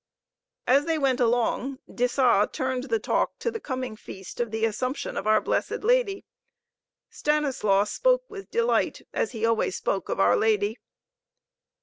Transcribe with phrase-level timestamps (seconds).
[0.65, 4.65] As they went along, de Sa turned the talk to the coming feast of the
[4.65, 6.25] Assumption of our Blessed Lady.
[7.11, 10.79] Stanislaus spoke with delight, as he always spoke of our Lady.